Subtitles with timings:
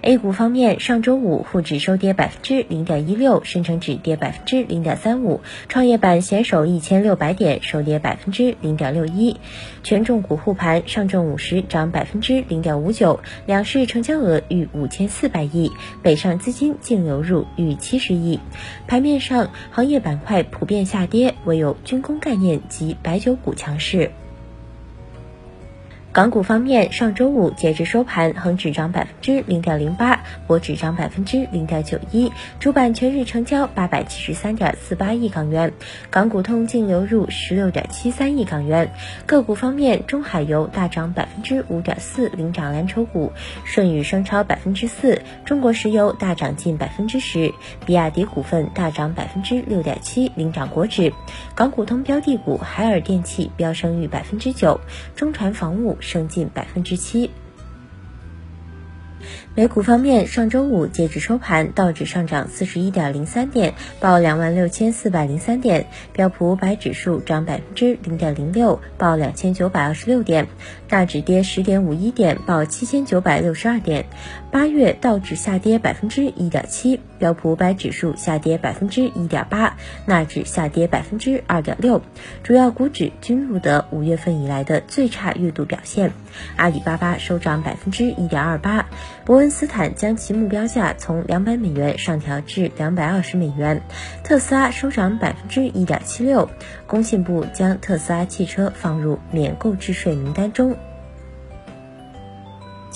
[0.00, 9.36] A 股方面，上周五沪指收跌百分之零点一六，深成指跌百分之零点三五，创业板险守一千六百点，收跌百分之零点六一。
[9.82, 18.40] 权重股护盘，上证五十涨百分之零点五九，两市成交额逾五千四百亿，北上资金净流入逾七十亿。
[18.86, 24.10] 盘面上，行业板块普遍下跌，唯有军工概念及白酒股强势。
[26.10, 35.70] 港股方面，上周五截至收盘，恒指涨百分之零点零八，博指涨百分之零点九一，主板全日成交八百七十三点四八亿港元，
[36.10, 38.90] 港股通净流入十六点七三亿港元。
[39.26, 43.30] 个股方面，中海油大涨百分之五点四，领涨蓝筹股，
[43.66, 47.52] 舜宇升超百分之四，中国石油大涨近百分之十，
[47.84, 51.12] 比亚迪股份大涨百分之六点七，领涨国指。
[51.54, 54.80] 港股通标的股，海尔电器飙升逾百分之九，
[55.14, 55.97] 中船防务。
[56.00, 57.30] 升近百分之七。
[59.54, 65.82] 美股方面，上周五截止收盘，道指上涨四十一点零三点，报两万六千四百零三点；
[66.12, 70.44] 标普五百指数涨百分之零点零六，报两千九百二十六点；
[70.88, 74.06] 大指跌十点五一点，报七千九百六十二点。
[74.52, 79.76] 八月道指下跌百分之一点七，标普五百指数下跌百分之一点八，
[80.06, 82.00] 纳指下跌百分之二点六，
[82.42, 86.12] 主要股指均录得五月份以来的最差月度表现。
[86.56, 88.86] 阿里巴巴收涨百分之一点二八，
[89.24, 93.82] 伯恩斯坦将其目标价从两百美元上调至两百二十美元。
[94.22, 96.48] 特斯拉收涨百分之一点七六，
[96.86, 100.76] 工信部将特斯拉汽车放入免购置税名单中。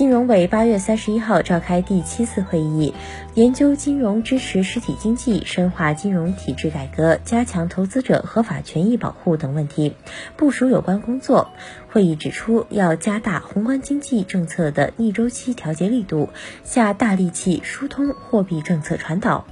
[0.00, 2.94] 金融委八月三十一号召开第七次会议，
[3.34, 9.94] 研究金融支持实体经济、深化金融体制改革、加强投资者合法权益保护等问题，
[10.38, 11.50] 部署有关工作。
[11.90, 16.30] 会议指出，要加大宏观经济政策的逆周期调节力度，
[16.64, 19.44] 下大力气疏通货币政策传导。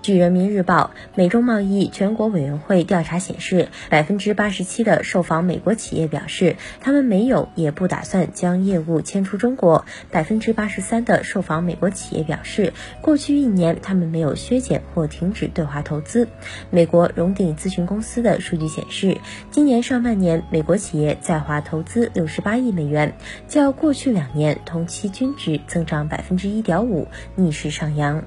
[0.00, 12.72] 据人民日报，美中贸易全国委员会调查显示，百分之八十七的受访美国企业表示，他们没有也不打算将业务迁出中国；百分之八十三的受访美国企业表示，
[13.02, 16.28] 过去一年他们没有削减或停止对华投资。
[16.70, 19.18] 美国荣鼎咨询公司的数据显示，
[19.50, 23.14] 今年上半年美国企业在华投资六十八亿美元，
[23.46, 28.24] 较过去两年同期均值增长百分之一点五，逆势上扬。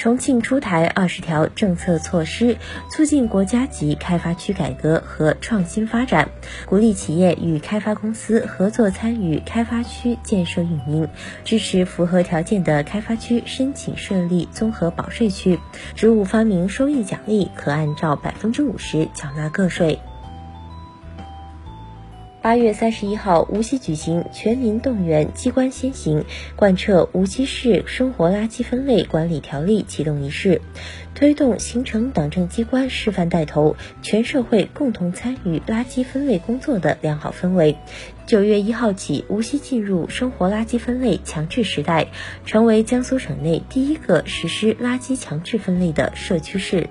[0.00, 2.56] 重庆出台二十条政策措施，
[2.90, 6.26] 促进国家级开发区改革和创新发展，
[6.64, 11.06] 鼓励企业与开发公司合作参与开发区建设运营，
[11.44, 15.60] 支持符合条件的开发区申请设立综合保税区，
[15.94, 19.98] 职务发明收益奖励可按照百分之五十缴纳个税。
[22.42, 26.24] 八月三十一号，无锡举行全民动员机关先行，
[26.56, 30.62] 贯彻无锡市生活垃圾分类管理条例启动仪式，
[31.14, 37.76] 推动形成党政机关示范带头、全社会共同参与垃圾分类工作的良好氛围。
[38.24, 42.08] 九月一号起，无锡进入生活垃圾分类强制时代，
[42.46, 46.88] 成为江苏省内第一个实施垃圾强制分类的社区市。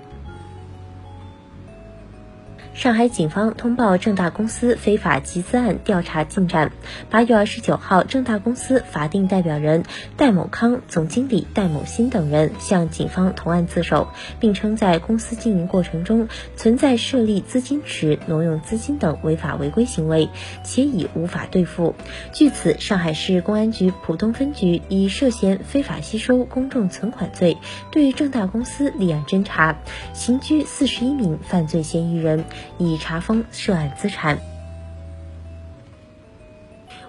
[2.79, 6.71] 上海警方通报正大公司非法集资案调查进展。
[7.09, 9.83] 八月二十九号，正大公司法定代表人
[10.15, 14.07] 戴某康、总经理戴某新等人向警方投案自首，
[14.39, 20.29] 并称在公司经营过程中存在设立资金池、挪用资金等违法违规行为，
[20.63, 21.95] 且已无法兑付。
[22.31, 27.57] 据此，上海市公安局浦东分局以涉嫌非法吸收公众存款罪，
[27.91, 29.75] 对正大公司立案侦查，
[30.13, 32.45] 刑拘四十一名犯罪嫌疑人。
[32.77, 34.39] 已查封涉案资产。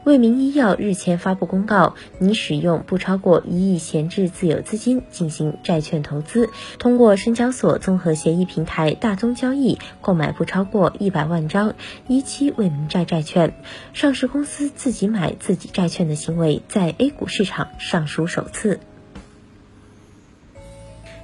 [0.02, 6.48] 卫明医药日前发布公告，拟使用不超过一亿闲置自有资金进行债券投资，
[6.78, 11.74] 通过深交所综合协议平台大宗交易购买不超过一百万张
[12.08, 13.52] 一期卫明债债券。
[13.92, 18.80] 上市公司自己买自己债券的行为，在 A 股市场尚属首次。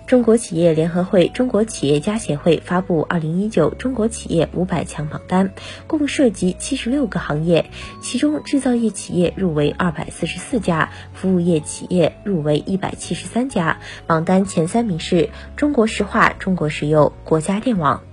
[0.06, 5.52] 中国企业联合会、中国企业家协会发布二零一九中国企业五百强榜单，
[5.88, 7.68] 共涉及七十六个行业，
[8.00, 13.80] 其中制造业企业入围二百四十四家，服务业企业入围一百七十三家。
[14.06, 18.05] 榜单前三名是中国石化、中国石油、国家电网。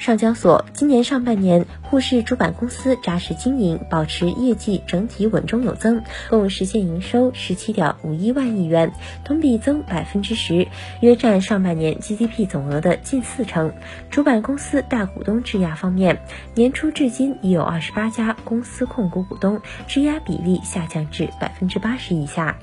[0.00, 8.92] 上交所今年上半年，沪市主板公司扎实经营，保持业绩整体稳中有增，共实现营收十七点五一万亿元，
[9.24, 10.66] 同比增百分之十，
[11.02, 13.74] 约占上半年 GDP 总额的近四成。
[14.10, 16.22] 主板公司大股东质押方面，
[16.54, 22.56] 年初至今已有二十八家公司控股股东质押比例下降至百分之八十以下。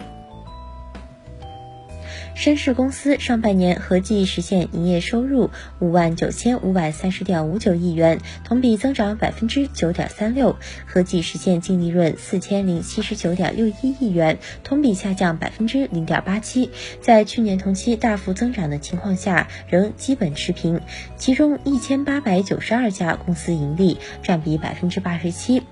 [2.38, 5.50] 深市公司上半年合计实现营业收入
[5.80, 10.56] 五万九千五百三十点五九亿元，同比增长百分之九点三六；
[10.86, 16.70] 合计实现净利润四千零七十九点六一亿元，同比下降百分之零点八七。
[17.02, 20.80] 在去年同期大幅增长的情况下，仍基本持平。
[21.18, 25.64] 其中一千八百九十二家公司盈利，占比百分之八十七；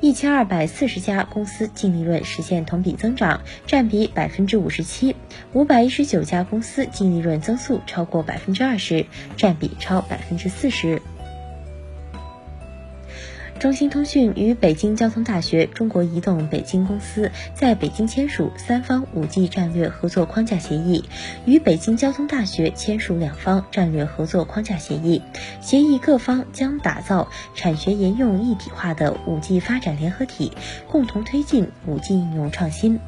[0.00, 5.12] 一千二百四十家公司净利润实现同比增长，占比百分之五十七；
[5.52, 6.13] 五百一十九。
[6.14, 9.04] 九家公司净利润增速超过百分之二十，
[9.36, 11.02] 占比超百分之四十。
[13.58, 21.04] 中兴通讯与北京交通大学、中国移动北京公司在北京签署三方五 G 战略合作框架协议，
[21.46, 25.20] 与北京交通大学签署两方战略合作框架协议。
[25.60, 30.52] 协议各方将打造产学研用一体化的五 G 发展联合体，
[30.88, 33.00] 共同推进五 G 应用创新。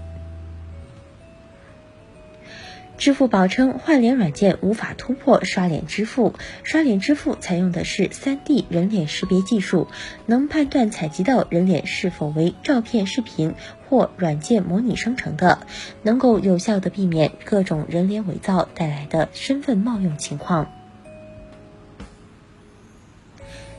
[2.99, 6.35] 支付宝称换脸软件无法突破刷脸支付。
[6.63, 9.89] 刷脸支付采用的是 3D 人脸识别技术，
[10.27, 13.55] 能判断采集到人脸是否为照片、视频
[13.89, 15.67] 或软件模拟生成的，
[16.03, 20.73] 能够有效的避免各种人脸伪造带来的身份冒用情况。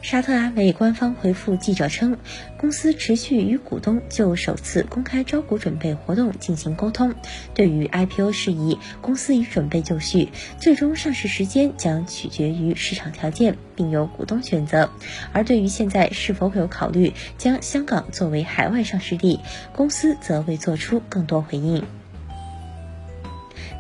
[0.08, 2.18] 沙特阿美官方回复记者称，
[2.56, 7.14] 公司持续与股东就首次公开招股准备活动进行沟通。
[7.54, 10.30] 对于 IPO 事宜，公司已准备就绪，
[10.62, 14.90] 最终上市时间将取决于市场条件，并由股东选择。
[15.34, 19.42] 而对于现在是否有考虑将香港作为海外上市地，
[19.76, 21.84] 公司则未做出更多回应。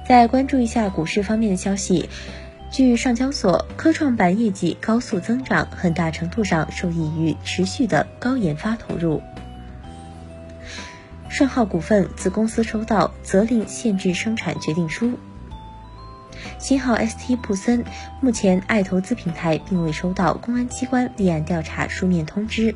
[0.06, 2.10] 再关注一下股市方面的消息。
[2.70, 9.22] 据上交所，科创板业绩高速增长，很大程度上受益于持续的高研发投入。
[11.30, 15.18] 顺浩股份子公司收到责令限制生产决定书。
[16.60, 17.84] 新号 ST 普森
[18.22, 22.76] 目前爱投资平台并未收到公安机关立案调查书面通知。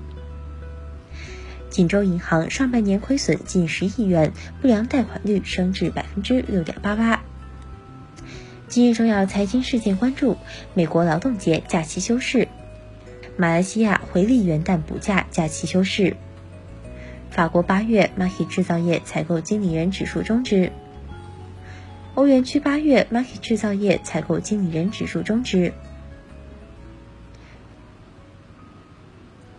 [1.69, 7.21] 锦州银行上半年亏损近十亿元，不良贷款率升至百分之六点八八。
[8.71, 10.37] 今日重要财经事件关注：
[10.73, 12.47] 美国劳动节假期休市；
[13.35, 16.15] 马来西亚回力元旦补假假期休市；
[17.29, 20.71] 法国八月 Market 制造业采购经理人指数终止；
[22.15, 25.73] 欧元区八月 Market 制造业采购经理人指数终止。